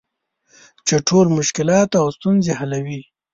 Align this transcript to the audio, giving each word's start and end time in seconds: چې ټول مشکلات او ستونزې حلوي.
چې 0.87 0.95
ټول 1.07 1.25
مشکلات 1.37 1.89
او 2.01 2.05
ستونزې 2.17 2.53
حلوي. 2.59 3.01